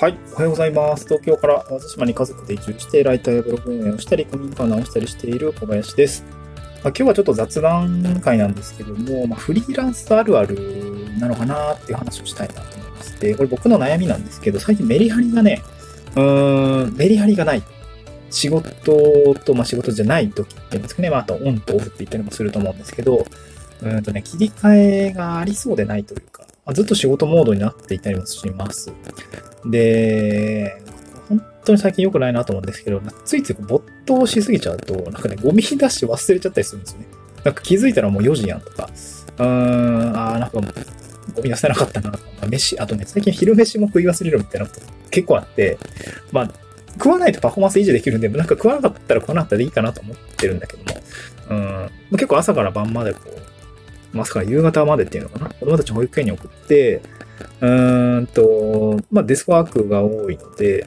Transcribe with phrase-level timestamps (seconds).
[0.00, 0.18] はい。
[0.34, 1.06] おはようございます。
[1.06, 6.24] 東京から淡路島に家族で移住して、ライターやブログ運営をしたり、コミュニカー直したりしている小林です。
[6.84, 10.56] ま、今日はちょっと雑談会なんですけども、まあ、フリーランスあるある
[11.18, 13.18] なのかなっていう話をしたいなと思います。
[13.18, 15.62] で、これ僕の悩みなんですけど、最近メリハリがね、
[16.14, 17.62] うーん、メリハリがない。
[18.30, 18.70] 仕事
[19.34, 21.10] と、まあ、仕事じゃない時っていうんですかね。
[21.10, 23.26] まあ、あとオンとオフって言ったりもすると思うんですけど、
[23.82, 24.74] うんとね、切り替
[25.08, 26.22] えがありそうでないという、
[26.72, 28.92] ずっと仕事モードになっていたりもします。
[29.64, 30.82] で、
[31.28, 37.06] 本当に最近良くないなと思うんですけど、ついつい没頭しすぎちゃうと、なんかね、ゴミ出し忘れちゃったりするんですよね。
[37.44, 38.88] なんか気づいたらもう4時やんとか、
[39.38, 40.60] うーん、あーなんか
[41.34, 45.78] ゴミ出せなかったなとか、飯、あとね、最近昼飯も食い忘れるみたいなこと結構あって、
[46.32, 46.50] まあ、
[46.94, 51.00] 食わないとパフォーマンス維持できるんで、なんか食わなかったら食わなかったでいいかなと思ってるんだけども、
[51.50, 53.47] うん、結構朝から晩までこう、
[54.12, 55.50] まさか夕方までっていうのかな？
[55.50, 57.02] 子供たち保育園に送って、
[57.60, 60.86] うーんと、まあデスクワークが多いので、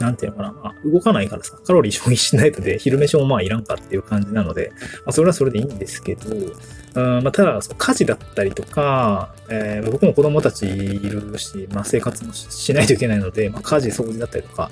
[0.00, 4.72] なんていうのかな、まあ、動かないからさ、カロリー消費しないとで、昼飯もまあいらんかっていう感じなので、
[5.04, 14.70] まあ、それはそれでいいんですけど、うんまあ、ただ、家事だったりとか、えー、僕も子供たちいるし、まあ、生活もしないといけないので、まあ、家事、掃除だったりとか、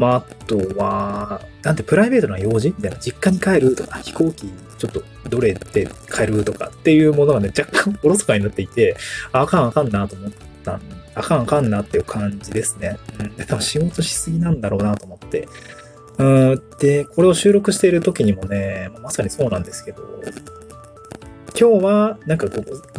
[0.00, 8.96] まあ、あとは、なんてプライベートな用事みたいな、実家に帰るとか、飛行機ちょっとどれで帰るとかっていうものがね、若干おろそかになっていて、
[9.30, 10.30] あかんあかんなと思っ
[10.64, 10.80] たん
[11.14, 12.96] あかんあかんなっていう感じですね。
[13.18, 13.36] うん。
[13.36, 15.46] で、多分仕事しすぎなんだろうなと思って。
[16.16, 16.62] うん。
[16.78, 20.02] で、これを収録している時にもね、まさにそうなんですけど、
[21.58, 22.46] 今日は、なんか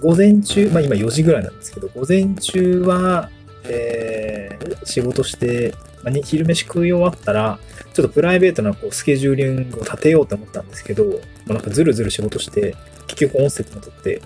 [0.01, 3.31] 午前中、まあ今4時ぐらいなんですけど、午前中は、
[3.63, 7.59] えー、仕事して、まあ、昼飯食い終わったら、
[7.93, 11.11] ちょっとプライベートなこうスケジューリングを立てようと思ったんですけど、も
[11.47, 12.75] うなんかずるずる仕事して、
[13.07, 14.21] 結局音声も撮って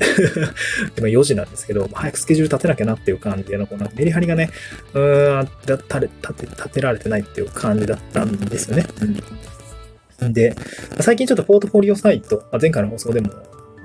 [0.98, 4.52] 今4時なんですけど、早くスケジュール立てなきゃなっていう感じで、こうなんかメリハリがね、
[4.94, 8.86] うーん、立て、立て、られてないっていう感じだったんですよね。
[10.22, 10.34] うん。
[10.34, 10.56] で、
[11.00, 13.32] 最近ちょっとポートフォリオサイト、まあ、前回の放送でも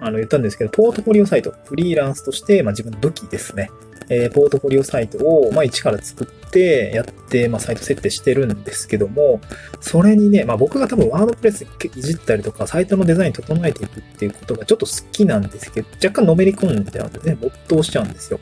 [0.00, 3.70] あの言ったんですけど、ポートフォリオサイト、フリーランスとして、まあ、自分の武器ですね。
[4.10, 9.40] えー、ポートフォリオサイトを、まあ、一から作ってやって、まあ、サイト設定してるんですけども、
[9.80, 18.40] それにね、まあ、僕が多分ワードプレスいじったりとか、サイトのデザイン整えていくっていうことがちょっと好きなんですけど、若干のめり込んでんでね、没頭しちゃうんですよ。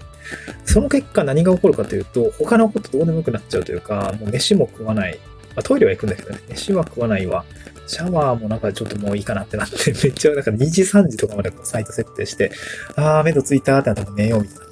[0.65, 5.19] その結果何が起こるかというと、他のことどうでもよくなっちゃうというか、もう飯も食わない。
[5.55, 7.45] まあ、トイレは行くんだけどね、飯は食わないわ。
[7.87, 12.53] シャワーもなんかちょっともういいかなってなって、めっちゃなんか2時3時とかまでこうサイト設定して、
[12.97, 14.68] あー、目処ついたーってなったら寝ようみたいな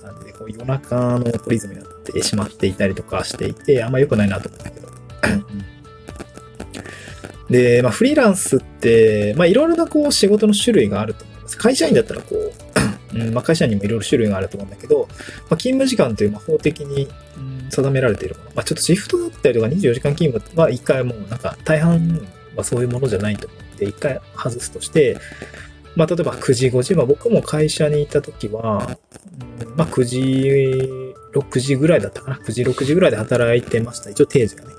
[0.49, 4.87] 夜中のリズムになってしまっていたりとかしていて、あんま良くないなと思ったけど。
[7.51, 11.57] で、まあ、フリーランスって、まあ、いろいろなこう仕事の種類があると思います。
[11.57, 15.15] 会社員だったらこう、うんまあ、会社員にもいろいろ種類があると思うんだけど、ま
[15.51, 18.51] あ、勤務時間という、まあ、法的に、うん、定められているもの。
[18.57, 22.27] まあ、ちょっとシフトだったりとか24時間勤務は一回もうなんか大半
[22.57, 25.17] はそういうものじゃないと思って、一回外すとして、
[25.97, 28.97] まあ、例えば9時、5時、まあ、僕も会社にいた時は、
[29.77, 30.21] まあ、9時、
[31.35, 32.37] 6時ぐらいだったかな。
[32.37, 34.11] 9時、6時ぐらいで働いてました。
[34.11, 34.75] 一応定時がね。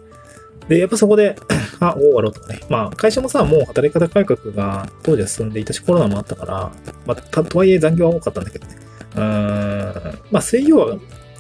[0.70, 1.36] で、やっぱそこで、
[1.80, 2.60] あ、終わろうとかね。
[2.70, 6.72] まあ、会社もさ、もう働き方改革が当時は進んでいたし、コロナもあったから、
[7.06, 8.76] まあ、たとはいえ残業は多かったんだけどね。
[9.16, 10.98] うーん、まあ、水曜は、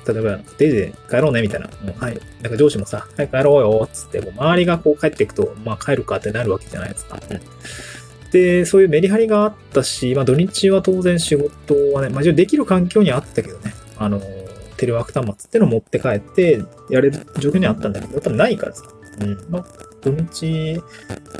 [0.07, 1.67] 例えば、定時で帰ろうね、みたいな。
[1.83, 2.19] もうはい。
[2.41, 7.19] なんか上司もさ、はい、帰ろうよ、つって、もう周りがこう帰っていくと、まあ、帰るかってなるわけじゃないですか。
[7.29, 7.41] うん
[8.31, 14.21] で、そういうメリハリがあったし、まあ土日は当然仕事はね、まあできる環境にあったけどね、あの、
[14.77, 18.83] テレワーク端末っていうのを持って帰ってやれる状況にあったんだけど、やっぱないからさ。
[19.21, 19.37] うん。
[19.49, 19.65] まあ、
[20.01, 20.81] 土日、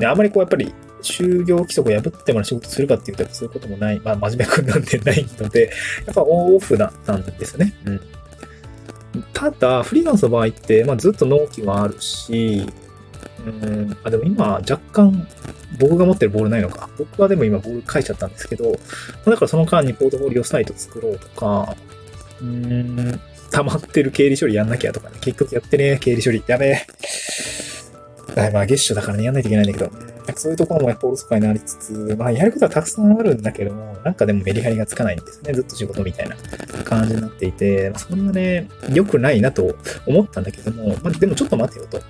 [0.00, 5.70] ね、あんまりこうやっぱり就業規則を破ってまで仕事するかっていうとそういうこともない、まあ真面目くんなんてないので、
[6.06, 7.74] やっぱオンオフだったんですよね。
[7.84, 8.00] うん。
[9.32, 12.66] ただ、フリーランスの場合って、まあずっと納期はあるし、
[13.46, 15.26] うん、あ、でも今若干
[15.78, 16.88] 僕が持ってるボールないのか。
[16.98, 18.72] 僕はでも今ボール書いちゃったんですけど、
[19.24, 21.76] だからその間にポートフォリオサイト作ろうとか、
[22.42, 23.20] うん、
[23.50, 25.16] 溜まってる経理処理やんなきゃとかね。
[25.20, 26.42] 結局やってね、経理処理。
[26.46, 26.86] やべえ。
[28.52, 29.90] まあ月初だからね、やんないといけないんだけど、
[30.36, 35.52] そういうところもやっぱおろそかになりつつ、まあやることはたくさんあるんだけども、なんかでもメリハリがつかないんですね。
[35.54, 36.36] ずっと仕事みたいな
[36.84, 39.74] 感じになっていて、それはね、良くないなと
[40.06, 42.00] 思ったんだけども、まあでもちょっと待てよと。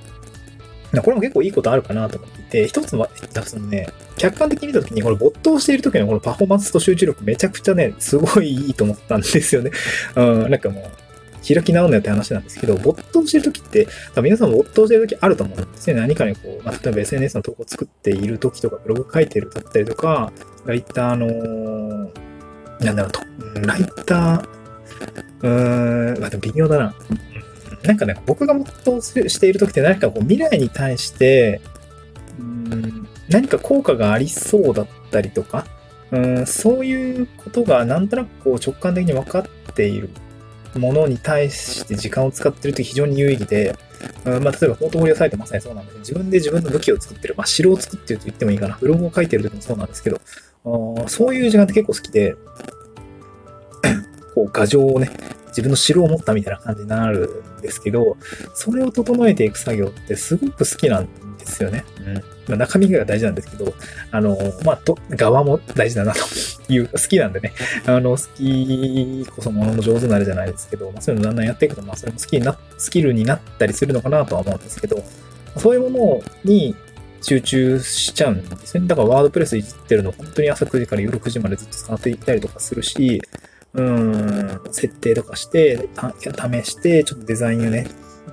[1.03, 3.11] これも結構いいことあるかなと思っていて、一つは、
[3.45, 9.71] そのね、客観的に見たときに、これ没頭している時のこのパフォーマンスと集中力めちゃくちゃね、すごいいいと思ったんですよね。
[10.17, 13.87] うん、なんかもう、開き直るなよって話なんですけど、没頭してる時って、
[14.23, 15.95] 皆さん没頭してる時あると思うんですね。
[15.95, 20.33] 何かにこう、まあ、例えば SNS の投稿を作っている時とか、ブログ書いてるだったりとか、
[20.65, 22.11] ライターの、
[22.81, 23.21] なんだろうと、
[23.61, 24.59] ライター、
[25.43, 26.95] うーん、まあ、でも微妙だな。
[27.83, 31.61] なんかね、僕がもっとしている時って何かこう未来に対して、
[32.39, 35.67] うん、何か効果がありそうだったりとか、
[36.11, 39.45] うん、そういうことがなんとなくこう直感的に分かっ
[39.75, 40.11] ている
[40.77, 43.77] ものに対して時間を使ってると非常に有意義で、
[44.25, 45.95] うんまあ、例えばポートフォリオサイトまさにそうなんです。
[45.95, 50.21] けど、自分で自分の武器を作ってる、まあ、城を作ってると言ってもいいかな、ブログを書いてる時もそうなんですけど、
[51.07, 52.37] そういう時間って結構好きで、
[54.35, 55.11] こう、画像をね、
[55.49, 58.17] 自分の城を持ったみたいな感じになるんですけど、
[58.55, 61.09] それを整えていく作業ってすごく好きなん
[61.39, 61.85] ですよね。
[62.01, 62.15] うん。
[62.15, 63.73] まあ、中身が大事なんですけど、
[64.11, 66.21] あの、まあ、と、側も大事だなと
[66.73, 67.53] いう、好きなんでね、
[67.87, 75.05] あの、好きこそものの上手になるじゃないですけど、まあ、そういうのだんだんやっていくと、まあ、それも好きにな、スキルになったりするのかなとは思うんですけど、
[75.57, 76.75] そういうものに
[77.23, 78.87] 集中しちゃうんですね。
[78.87, 83.21] だからワードプレスいじってるの本当に朝9時から夜9時までずっと使っていったりとかするし、
[83.79, 87.87] うん、設定とかして、試して、ちょっとデザインをね、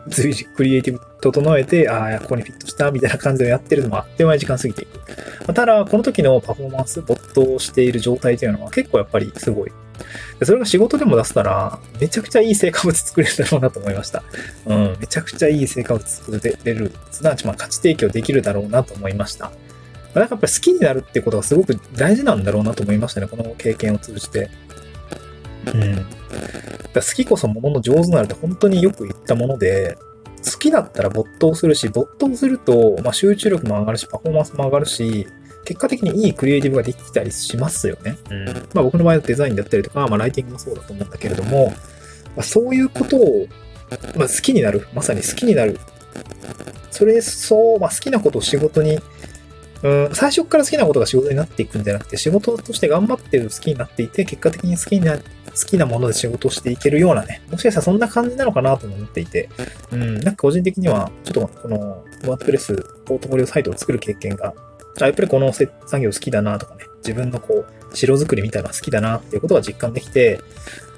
[0.07, 5.53] 随時クリエイティブ整えて、ああ、ここにフィットしたみたいな感じでやってるのもあっという間に時間過ぎていく。
[5.53, 9.71] ただ、この時のパフォーマンス、没頭している状態というのは結構やっぱりすごい。
[10.43, 14.23] それが仕事でも出せたら、めちゃくちゃいい成果物作れるだろうなと思いました。
[14.65, 16.91] うん、めちゃくちゃいい成果物作れる。
[17.11, 19.51] すなわち、まあ、価値提供できるだろうなと思いました。
[20.13, 24.49] なんかやっぱり好きになるってことがすごく大事なんだろうなと思いましたね、この経験を通じて。
[25.73, 26.05] うん。
[26.93, 29.97] 好きこそものの上手なるって本当によく言ったもので、
[30.45, 35.27] 好きだったら没頭するし、没頭すると、まあ、集中力も上がるし、パフォーマンスも上がるし、
[35.65, 38.17] 結果的にいいクリエイティブができたりしますよね。
[38.29, 38.45] うん。
[38.73, 41.73] まあ僕の場合はデザインだったりとか、まあライティングもそうだと思うんだけれども、
[42.35, 43.47] まあ、そういうことを、
[44.15, 44.87] まあ、好きになる。
[44.93, 45.79] まさに好きになる。
[46.91, 48.99] それそう、まあ好きなことを仕事に
[49.85, 55.17] うん、最初から好きなことが仕事になっていくんじゃなくて、仕事として頑張ってる好きになっていて、結果的に好きな、
[55.59, 59.49] 好きなもので仕事をしていけるようなね、もしかしたらそんな感じなのかなと思っていて、
[59.91, 62.75] うん、なんか個人的には、ちょっとこの、ワードプレス、
[63.05, 64.53] ポートフォリオサイトを作る経験が、
[65.01, 70.41] あ、やっぱりこの作業好きだなとかね、自分のこう、城作りみたいなのが好きだなっていうことが実感できて、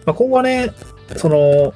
[0.05, 0.71] まあ、今後はね、
[1.15, 1.73] その、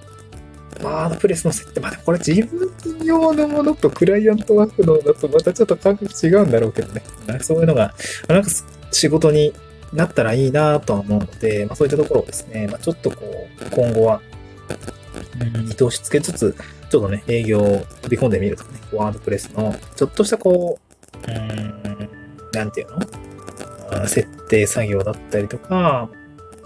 [0.81, 2.71] ワードプレスの設定、まあ、これ自分
[3.03, 7.03] 用のものとクライアントワークのだとまたちょっと感覚違うんだろうけどね。
[7.41, 7.93] そういうのが、
[8.27, 8.49] なんか
[8.91, 9.53] 仕事に
[9.93, 14.21] なったらいいなとは思うので、まあ、そういったところをですね、まあ、ちょっとこう、今後は、
[15.39, 16.55] うん、見通しつけつつ、
[16.89, 20.79] ちょっとね、営業を飛び込んでみるとかね、ワードプレスの、ちょっとしたこ
[21.27, 22.09] う、うん、
[22.53, 24.07] なんていうの？
[24.07, 26.09] 設定作業だったりとか、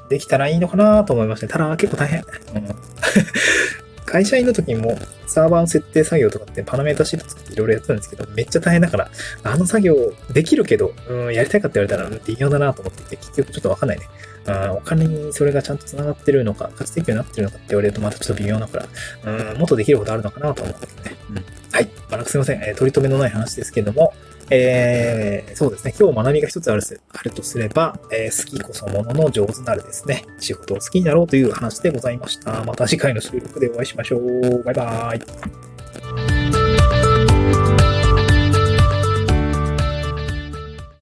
[0.10, 1.48] できたらいいのかなと思いました。
[1.48, 2.20] ただ結構大変。
[2.20, 2.76] うん
[4.06, 4.98] 会社員の時にも
[5.28, 9.10] サーバーの設定作業とかってパラメータシート作っていろいろやってたんですけど、めっちゃ大変だから、
[9.44, 14.06] あの作業できるけど、うん、やりたいかって言われたら微妙だなと思っていて、結局ちょっとわかんないね。
[14.48, 18.78] あお金にそれがちゃんと繋がってるのか、価値提供になってるのかって言われるとまたちょっと微妙だか
[19.24, 21.16] ら、うん、もっとできることあるのかなと思うんだけどね。
[21.32, 21.36] うん。
[21.72, 21.90] はい。
[22.12, 22.64] まあ、すいません。
[22.64, 24.14] えー、取り留めのない話ですけども、
[24.50, 25.94] えー、そうですね。
[26.00, 26.82] 今日学びが一つある
[27.14, 30.24] あるとすれば、えー、好きこそものの上手なるですね。
[30.40, 32.64] 仕事を好きになろうという話でございました。
[32.64, 34.64] また次回の収録でお会いしましょう。
[34.64, 35.75] バイバーイ。